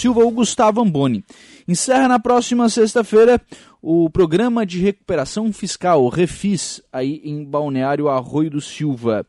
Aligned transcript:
Silva, 0.00 0.24
o 0.24 0.30
Gustavo 0.30 0.80
Amboni. 0.80 1.22
Encerra 1.68 2.08
na 2.08 2.18
próxima 2.18 2.70
sexta-feira 2.70 3.38
o 3.82 4.08
programa 4.08 4.64
de 4.64 4.80
recuperação 4.80 5.52
fiscal, 5.52 6.08
Refis, 6.08 6.82
aí 6.90 7.20
em 7.22 7.44
Balneário 7.44 8.08
Arroio 8.08 8.48
do 8.48 8.62
Silva. 8.62 9.26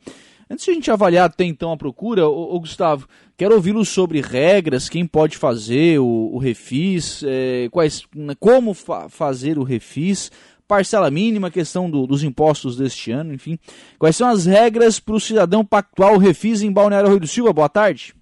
Antes 0.50 0.64
de 0.64 0.72
a 0.72 0.74
gente 0.74 0.90
avaliar 0.90 1.26
até 1.26 1.44
então 1.44 1.74
a 1.74 1.78
procura, 1.78 2.26
ô, 2.26 2.56
ô 2.56 2.60
Gustavo, 2.62 3.06
quero 3.38 3.54
ouvi-lo 3.54 3.84
sobre 3.84 4.22
regras, 4.22 4.88
quem 4.88 5.06
pode 5.06 5.38
fazer 5.38 6.00
o, 6.00 6.30
o 6.34 6.38
refis, 6.38 7.22
é, 7.28 7.68
quais, 7.70 8.06
como 8.40 8.74
fa 8.74 9.10
fazer 9.10 9.60
o 9.60 9.64
refis, 9.64 10.32
parcela 10.68 11.12
mínima, 11.12 11.52
questão 11.52 11.90
do, 11.90 12.08
dos 12.08 12.24
impostos 12.24 12.78
deste 12.78 13.12
ano, 13.12 13.34
enfim. 13.34 13.60
Quais 14.00 14.16
são 14.16 14.30
as 14.30 14.46
regras 14.46 15.02
para 15.02 15.16
o 15.16 15.20
cidadão 15.20 15.66
pactuar 15.66 16.14
o 16.14 16.18
refis 16.18 16.62
em 16.62 16.72
Balneário 16.72 17.08
Arroio 17.08 17.20
do 17.20 17.28
Silva? 17.28 17.52
Boa 17.52 17.68
tarde. 17.68 18.16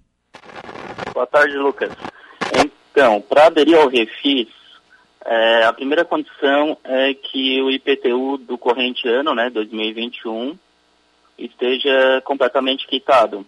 Boa 1.14 1.26
tarde, 1.28 1.56
Lucas. 1.56 1.90
Então, 3.00 3.18
para 3.18 3.46
aderir 3.46 3.78
ao 3.78 3.88
refis, 3.88 4.48
é, 5.24 5.64
a 5.64 5.72
primeira 5.72 6.04
condição 6.04 6.76
é 6.84 7.14
que 7.14 7.62
o 7.62 7.70
IPTU 7.70 8.36
do 8.36 8.58
corrente 8.58 9.08
ano, 9.08 9.34
né, 9.34 9.48
2021, 9.48 10.54
esteja 11.38 12.20
completamente 12.26 12.86
quitado. 12.86 13.46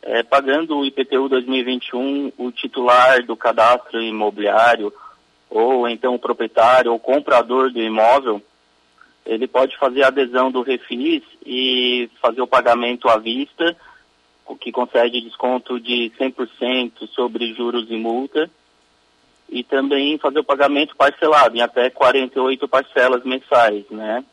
É, 0.00 0.22
pagando 0.22 0.78
o 0.78 0.86
IPTU 0.86 1.28
2021, 1.28 2.32
o 2.38 2.50
titular 2.50 3.22
do 3.22 3.36
cadastro 3.36 4.00
imobiliário, 4.00 4.94
ou 5.50 5.86
então 5.86 6.14
o 6.14 6.18
proprietário 6.18 6.90
ou 6.90 6.98
comprador 6.98 7.70
do 7.70 7.82
imóvel, 7.82 8.42
ele 9.26 9.46
pode 9.46 9.76
fazer 9.76 10.04
a 10.04 10.08
adesão 10.08 10.50
do 10.50 10.62
refis 10.62 11.22
e 11.44 12.08
fazer 12.22 12.40
o 12.40 12.46
pagamento 12.46 13.10
à 13.10 13.18
vista, 13.18 13.76
que 14.56 14.72
concede 14.72 15.20
desconto 15.20 15.78
de 15.80 16.12
100% 16.18 17.08
sobre 17.08 17.54
juros 17.54 17.90
e 17.90 17.96
multa, 17.96 18.50
e 19.48 19.64
também 19.64 20.18
fazer 20.18 20.40
o 20.40 20.44
pagamento 20.44 20.94
parcelado 20.96 21.56
em 21.56 21.60
até 21.60 21.88
48 21.90 22.68
parcelas 22.68 23.24
mensais, 23.24 23.84
né? 23.90 24.24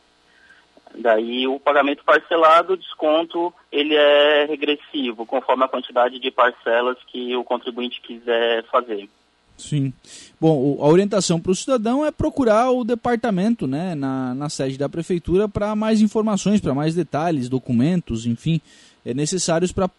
Daí 0.94 1.46
o 1.46 1.60
pagamento 1.60 2.02
parcelado, 2.04 2.72
o 2.72 2.76
desconto, 2.76 3.52
ele 3.70 3.94
é 3.94 4.46
regressivo, 4.46 5.26
conforme 5.26 5.64
a 5.64 5.68
quantidade 5.68 6.18
de 6.18 6.30
parcelas 6.30 6.96
que 7.06 7.36
o 7.36 7.44
contribuinte 7.44 8.00
quiser 8.00 8.64
fazer. 8.64 9.08
Sim. 9.56 9.92
Bom, 10.38 10.78
a 10.80 10.86
orientação 10.86 11.40
para 11.40 11.52
o 11.52 11.54
cidadão 11.54 12.04
é 12.04 12.10
procurar 12.10 12.70
o 12.70 12.84
departamento 12.84 13.66
né, 13.66 13.94
na, 13.94 14.34
na 14.34 14.48
sede 14.50 14.76
da 14.76 14.88
prefeitura 14.88 15.48
para 15.48 15.74
mais 15.74 16.00
informações, 16.00 16.60
para 16.60 16.74
mais 16.74 16.94
detalhes, 16.94 17.48
documentos, 17.48 18.26
enfim, 18.26 18.60
é 19.04 19.14
necessários 19.14 19.72
para 19.72 19.90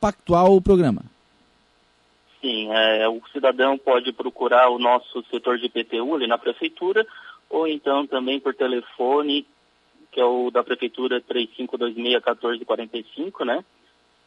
pactuar 0.00 0.50
o 0.50 0.60
programa. 0.60 1.02
Sim, 2.40 2.72
é, 2.72 3.08
o 3.08 3.20
cidadão 3.32 3.78
pode 3.78 4.12
procurar 4.12 4.68
o 4.68 4.78
nosso 4.78 5.24
setor 5.30 5.58
de 5.58 5.66
IPTU 5.66 6.14
ali 6.14 6.26
na 6.26 6.38
prefeitura, 6.38 7.06
ou 7.48 7.68
então 7.68 8.06
também 8.06 8.40
por 8.40 8.54
telefone 8.54 9.46
que 10.12 10.20
é 10.20 10.24
o 10.24 10.48
da 10.50 10.62
Prefeitura 10.62 11.20
3526-1445, 11.22 13.44
né? 13.46 13.64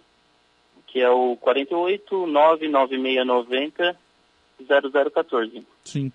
que 0.87 0.99
é 0.99 1.09
o 1.09 1.37
48 1.37 2.27
99690 2.27 3.97
0014. 4.67 5.65
Sim. 5.85 6.11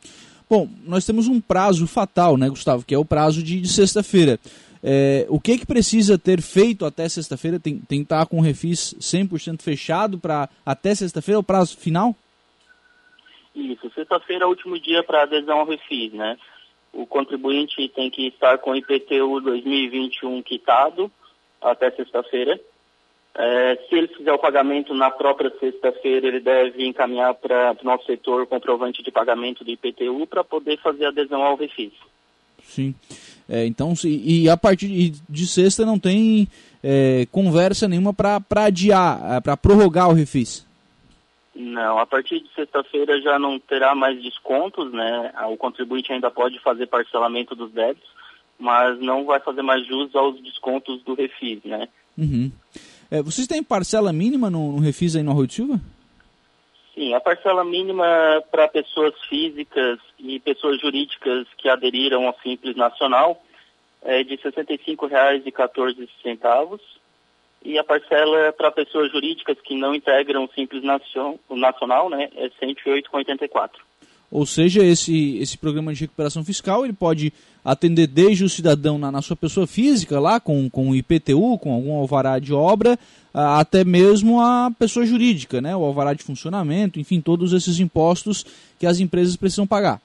Bom, 0.49 0.69
nós 0.85 1.07
temos 1.07 1.27
um 1.27 1.41
prazo 1.41 1.87
fatal, 1.87 2.37
né, 2.37 2.49
Gustavo, 2.49 2.85
que 2.85 2.95
é 2.95 2.99
o 2.99 3.05
prazo 3.05 3.43
de, 3.43 3.61
de 3.61 3.69
sexta-feira. 3.69 4.39
É, 4.83 5.25
o 5.31 5.41
que, 5.41 5.57
que 5.57 5.67
precisa 5.67 6.19
ter 6.19 6.43
feito 6.43 6.85
até 6.85 7.09
sexta-feira? 7.09 7.59
Tem, 7.59 7.79
tem 7.79 8.01
que 8.01 8.05
estar 8.05 8.27
com 8.27 8.39
o 8.39 8.43
refis 8.43 8.95
100% 9.01 9.63
fechado 9.63 10.19
para 10.19 10.49
até 10.65 10.95
sexta-feira, 10.95 11.39
o 11.39 11.43
prazo 11.43 11.79
final? 11.79 12.15
Isso, 13.55 13.91
sexta-feira 13.95 14.45
é 14.45 14.47
o 14.47 14.51
último 14.51 14.79
dia 14.79 15.03
para 15.03 15.23
adesão 15.23 15.61
ao 15.61 15.67
refis, 15.67 16.13
né? 16.13 16.37
O 16.93 17.07
contribuinte 17.07 17.89
tem 17.89 18.11
que 18.11 18.29
estar 18.29 18.59
com 18.59 18.73
o 18.73 18.77
IPTU 18.77 19.41
2021 19.41 20.43
quitado 20.43 21.11
até 21.63 21.91
sexta-feira. 21.91 22.61
É, 23.37 23.77
se 23.89 23.97
ele 23.97 24.09
fizer 24.09 24.33
o 24.33 24.39
pagamento 24.39 24.95
na 24.95 25.11
própria 25.11 25.53
sexta-feira, 25.59 26.29
ele 26.29 26.39
deve 26.39 26.87
encaminhar 26.87 27.35
para 27.35 27.77
o 27.83 27.85
nosso 27.85 28.07
setor 28.07 28.43
o 28.43 28.47
comprovante 28.47 29.03
de 29.03 29.11
pagamento 29.11 29.65
do 29.65 29.71
IPTU 29.71 30.27
para 30.27 30.45
poder 30.45 30.79
fazer 30.79 31.07
adesão 31.07 31.43
ao 31.43 31.57
refis. 31.57 31.93
Sim. 32.63 32.95
É, 33.49 33.67
então, 33.67 33.95
se, 33.95 34.09
e 34.09 34.49
a 34.49 34.57
partir 34.57 35.13
de, 35.29 35.47
sexta 35.47 35.85
não 35.85 35.99
tem 35.99 36.49
é, 36.83 37.27
conversa 37.31 37.89
nenhuma 37.89 38.15
para 38.15 38.41
adiar, 38.65 39.21
é, 39.37 39.41
para 39.41 39.57
prorrogar 39.57 40.09
o 40.09 40.15
refis? 40.15 40.67
Não, 41.55 41.99
a 41.99 42.07
partir 42.07 42.41
de 42.41 42.49
sexta-feira 42.55 43.21
já 43.21 43.39
não 43.39 43.59
terá 43.59 43.95
mais 43.95 44.21
descontos, 44.21 44.93
né? 44.93 45.33
O 45.53 45.57
contribuinte 45.57 46.13
ainda 46.13 46.31
pode 46.31 46.59
fazer 46.61 46.87
parcelamento 46.87 47.55
dos 47.55 47.71
débitos, 47.71 48.09
mas 48.59 48.99
não 49.01 49.25
vai 49.25 49.39
fazer 49.41 49.63
mais 49.63 49.87
jus 49.87 50.15
aos 50.17 50.41
descontos 50.41 51.03
do 51.05 51.15
refis, 51.15 51.61
né? 51.65 51.89
Uhum. 52.19 52.51
É, 53.11 53.23
vocês 53.23 53.47
têm 53.47 53.63
parcela 53.63 54.13
mínima 54.13 54.51
no, 54.51 54.73
no 54.73 54.81
refis 54.81 55.17
aí 55.17 55.23
no 55.23 55.31
Arroio 55.31 55.47
de 55.47 55.55
Silva? 55.55 55.81
Sim, 56.95 57.13
a 57.13 57.21
parcela 57.21 57.65
mínima 57.65 58.43
para 58.51 58.69
pessoas 58.69 59.15
físicas 59.29 59.99
e 60.19 60.39
pessoas 60.41 60.81
jurídicas 60.81 61.47
que 61.59 61.69
aderiram 61.69 62.27
ao 62.27 62.39
Simples 62.41 62.77
Nacional 62.77 63.43
é 64.03 64.23
de 64.23 64.37
R$ 64.37 64.53
65,14 64.53 66.81
e 67.65 67.79
a 67.79 67.85
parcela 67.85 68.53
para 68.53 68.71
pessoas 68.71 69.11
jurídicas 69.11 69.57
que 69.63 69.75
não 69.75 69.95
integram 69.95 70.45
o 70.45 70.53
Simples 70.53 70.85
Nacional 70.85 72.11
né, 72.11 72.29
é 72.37 72.45
R$ 72.45 72.53
108,84. 72.63 73.71
Ou 74.35 74.45
seja, 74.45 74.85
esse, 74.85 75.39
esse 75.39 75.57
programa 75.57 75.95
de 75.95 76.01
recuperação 76.01 76.45
fiscal 76.45 76.85
ele 76.85 76.93
pode 76.93 77.33
atender 77.65 78.09
desde 78.09 78.43
o 78.43 78.49
cidadão 78.49 78.99
na, 78.99 79.13
na 79.13 79.23
sua 79.23 79.37
pessoa 79.37 79.65
física, 79.65 80.19
lá 80.19 80.41
com, 80.41 80.69
com 80.69 80.91
o 80.91 80.97
IPTU, 80.97 81.57
com 81.57 81.73
algum 81.73 81.95
alvará 81.95 82.41
de 82.41 82.53
obra, 82.53 82.99
até 83.33 83.85
mesmo 83.85 84.41
a 84.41 84.73
pessoa 84.77 85.07
jurídica, 85.07 85.61
né? 85.61 85.77
o 85.77 85.85
alvará 85.85 86.15
de 86.15 86.25
funcionamento, 86.25 86.99
enfim, 86.99 87.21
todos 87.21 87.53
esses 87.53 87.79
impostos 87.79 88.43
que 88.77 88.89
as 88.89 88.99
empresas 88.99 89.37
precisam 89.37 89.69
pagar. 89.69 90.03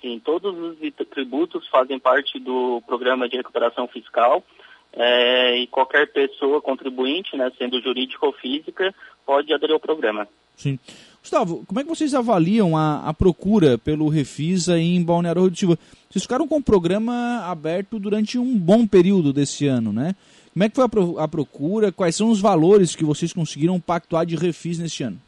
Sim, 0.00 0.18
todos 0.24 0.56
os 0.58 0.78
tributos 1.10 1.68
fazem 1.68 1.98
parte 1.98 2.38
do 2.40 2.82
programa 2.86 3.28
de 3.28 3.36
recuperação 3.36 3.86
fiscal 3.88 4.42
é, 4.94 5.58
e 5.58 5.66
qualquer 5.66 6.10
pessoa 6.10 6.62
contribuinte, 6.62 7.36
né, 7.36 7.52
sendo 7.58 7.78
jurídica 7.82 8.24
ou 8.24 8.32
física, 8.32 8.94
pode 9.26 9.52
aderir 9.52 9.74
ao 9.74 9.80
programa. 9.80 10.26
Sim. 10.56 10.78
Gustavo, 11.22 11.64
como 11.66 11.78
é 11.78 11.84
que 11.84 11.88
vocês 11.88 12.14
avaliam 12.14 12.76
a, 12.76 13.08
a 13.08 13.14
procura 13.14 13.78
pelo 13.78 14.08
Refisa 14.08 14.76
em 14.78 15.02
Balneário 15.02 15.42
Rio 15.42 15.56
Silva? 15.56 15.78
Vocês 16.10 16.24
ficaram 16.24 16.48
com 16.48 16.56
o 16.56 16.62
programa 16.62 17.44
aberto 17.46 17.98
durante 18.00 18.38
um 18.38 18.58
bom 18.58 18.86
período 18.86 19.32
desse 19.32 19.68
ano, 19.68 19.92
né? 19.92 20.16
Como 20.52 20.64
é 20.64 20.68
que 20.68 20.74
foi 20.74 20.84
a, 20.84 20.88
pro, 20.88 21.18
a 21.20 21.28
procura? 21.28 21.92
Quais 21.92 22.16
são 22.16 22.28
os 22.28 22.40
valores 22.40 22.96
que 22.96 23.04
vocês 23.04 23.32
conseguiram 23.32 23.80
pactuar 23.80 24.26
de 24.26 24.34
refis 24.34 24.80
neste 24.80 25.04
ano? 25.04 25.18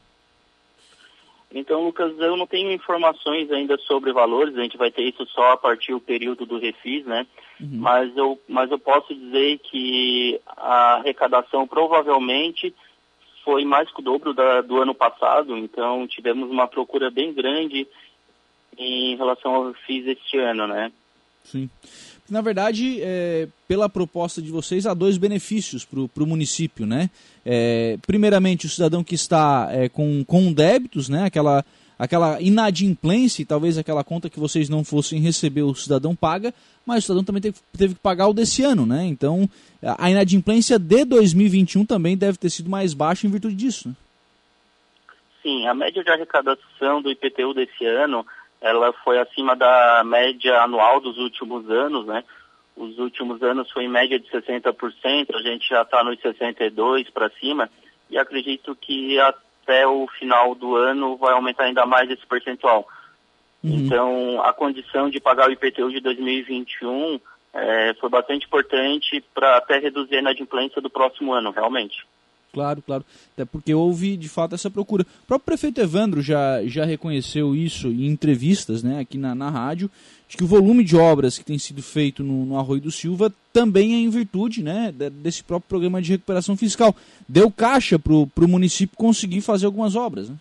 Então, 1.55 1.85
Lucas, 1.85 2.13
eu 2.19 2.37
não 2.37 2.49
tenho 2.49 2.73
informações 2.73 3.49
ainda 3.53 3.79
sobre 3.79 4.13
valores, 4.13 4.57
a 4.57 4.63
gente 4.63 4.77
vai 4.77 4.91
ter 4.91 5.03
isso 5.03 5.25
só 5.27 5.53
a 5.53 5.57
partir 5.57 5.93
do 5.93 6.01
período 6.01 6.45
do 6.45 6.59
refis, 6.59 7.07
né? 7.07 7.25
Uhum. 7.61 7.69
Mas, 7.79 8.17
eu, 8.17 8.37
mas 8.49 8.69
eu 8.73 8.79
posso 8.81 9.15
dizer 9.15 9.61
que 9.61 10.41
a 10.49 10.97
arrecadação 10.97 11.69
provavelmente 11.69 12.75
foi 13.45 13.65
mais 13.65 13.91
que 13.91 14.01
o 14.01 14.05
dobro 14.05 14.33
da, 14.33 14.63
do 14.63 14.81
ano 14.81 14.95
passado, 14.95 15.57
então 15.57 16.07
tivemos 16.09 16.51
uma 16.51 16.67
procura 16.67 17.11
bem 17.11 17.33
grande 17.33 17.87
em 18.77 19.17
relação 19.17 19.55
ao 19.55 19.75
FIS 19.75 20.07
este 20.07 20.39
ano, 20.39 20.67
né? 20.67 20.91
Sim. 21.45 21.69
Na 22.29 22.41
verdade, 22.41 23.01
é, 23.03 23.47
pela 23.69 23.89
proposta 23.89 24.41
de 24.41 24.51
vocês, 24.51 24.87
há 24.87 24.95
dois 24.95 25.19
benefícios 25.19 25.85
para 25.85 26.23
o 26.23 26.27
município, 26.27 26.87
né? 26.87 27.11
É, 27.45 27.99
primeiramente, 28.07 28.65
o 28.65 28.71
cidadão 28.71 29.05
que 29.05 29.15
está 29.15 29.69
é, 29.71 29.91
com, 29.91 30.25
com 30.25 30.51
débitos, 30.53 31.09
né? 31.11 31.25
Aquela, 31.25 31.63
aquela 31.99 32.41
inadimplência, 32.41 33.45
talvez 33.47 33.79
aquela 33.79 34.03
conta 34.03 34.31
que 34.31 34.41
vocês 34.41 34.69
não 34.69 34.85
fossem 34.85 35.21
receber, 35.21 35.63
o 35.63 35.75
cidadão 35.75 36.15
paga, 36.15 36.53
mas 36.87 36.99
o 36.99 37.07
cidadão 37.07 37.25
também 37.25 37.43
teve, 37.43 37.57
teve 37.77 37.95
que 37.95 38.01
pagar 38.01 38.29
o 38.29 38.35
desse 38.35 38.63
ano, 38.63 38.85
né? 38.85 39.05
Então, 39.05 39.49
a 39.83 40.11
inadimplência 40.11 40.79
de 40.79 41.05
2021 41.05 41.85
também 41.85 42.17
deve 42.17 42.39
ter 42.39 42.51
sido 42.51 42.69
mais 42.69 42.95
baixa 42.95 43.27
em 43.27 43.31
virtude 43.31 43.55
disso, 43.55 43.89
né? 43.89 43.95
Sim, 45.43 45.67
a 45.67 45.75
média 45.75 46.03
de 46.03 46.11
arrecadação 46.11 47.03
do 47.03 47.11
IPTU 47.11 47.53
desse 47.53 47.85
ano, 47.85 48.27
ela 48.61 48.93
foi 49.05 49.19
acima 49.19 49.55
da 49.55 50.03
média 50.05 50.63
anual 50.63 51.01
dos 51.01 51.19
últimos 51.19 51.71
anos, 51.71 52.07
né? 52.07 52.25
Os 52.77 52.99
últimos 52.99 53.43
anos 53.43 53.71
foi 53.71 53.85
em 53.85 53.89
média 53.89 54.19
de 54.19 54.27
60%, 54.31 54.75
a 55.35 55.43
gente 55.43 55.69
já 55.69 55.83
está 55.83 56.03
nos 56.03 56.19
62% 56.19 57.13
para 57.13 57.31
cima, 57.39 57.71
e 58.11 58.19
acredito 58.19 58.75
que 58.75 59.19
até 59.65 59.87
o 59.87 60.07
final 60.19 60.55
do 60.55 60.77
ano 60.77 61.17
vai 61.17 61.33
aumentar 61.33 61.65
ainda 61.65 61.87
mais 61.87 62.09
esse 62.11 62.25
percentual. 62.27 62.87
Uhum. 63.63 63.71
Então, 63.77 64.43
a 64.43 64.53
condição 64.53 65.09
de 65.09 65.19
pagar 65.19 65.49
o 65.49 65.53
IPTU 65.53 65.91
de 65.91 66.01
2021 66.01 67.19
é, 67.55 67.95
foi 67.95 68.11
bastante 68.11 68.47
importante 68.47 69.25
para 69.35 69.57
até 69.57 69.79
reduzir 69.79 70.17
a 70.17 70.21
inadimplência 70.21 70.83
do 70.83 70.91
próximo 70.91 71.33
ano, 71.33 71.51
realmente. 71.51 72.07
Claro, 72.55 72.81
claro. 72.81 73.05
Até 73.35 73.45
porque 73.45 73.75
houve, 73.75 74.17
de 74.17 74.29
fato, 74.29 74.55
essa 74.55 74.71
procura. 74.71 75.03
O 75.03 75.27
próprio 75.27 75.45
prefeito 75.45 75.81
Evandro 75.81 76.23
já, 76.23 76.65
já 76.65 76.85
reconheceu 76.85 77.55
isso 77.55 77.89
em 77.89 78.07
entrevistas 78.07 78.85
né, 78.85 79.01
aqui 79.01 79.19
na, 79.19 79.35
na 79.35 79.51
rádio, 79.51 79.91
de 80.29 80.37
que 80.37 80.45
o 80.45 80.47
volume 80.47 80.85
de 80.85 80.97
obras 80.97 81.37
que 81.37 81.45
tem 81.45 81.59
sido 81.59 81.83
feito 81.83 82.23
no, 82.23 82.47
no 82.47 82.59
Arroio 82.59 82.81
do 82.81 82.93
Silva 82.93 83.33
também 83.53 83.95
é 83.95 83.97
em 83.97 84.09
virtude 84.09 84.63
né, 84.63 84.93
desse 84.93 85.43
próprio 85.43 85.69
programa 85.69 86.01
de 86.01 86.13
recuperação 86.13 86.57
fiscal. 86.57 86.95
Deu 87.29 87.51
caixa 87.51 87.99
para 87.99 88.15
o 88.15 88.49
município 88.49 88.97
conseguir 88.97 89.41
fazer 89.41 89.67
algumas 89.67 89.97
obras. 89.97 90.31
Né? 90.31 90.37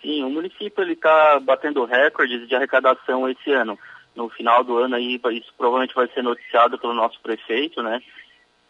Sim, 0.00 0.24
o 0.24 0.30
município 0.30 0.90
está 0.90 1.38
batendo 1.38 1.84
recordes 1.84 2.48
de 2.48 2.54
arrecadação 2.54 3.28
esse 3.28 3.52
ano. 3.52 3.78
No 4.16 4.30
final 4.30 4.64
do 4.64 4.78
ano 4.78 4.96
aí, 4.96 5.20
isso 5.32 5.52
provavelmente 5.56 5.94
vai 5.94 6.08
ser 6.08 6.22
noticiado 6.22 6.78
pelo 6.78 6.94
nosso 6.94 7.20
prefeito, 7.20 7.82
né? 7.82 8.02